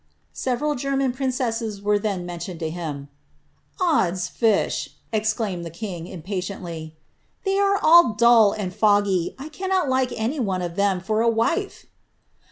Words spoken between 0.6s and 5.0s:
German princesses were then mentioned to him. ish P'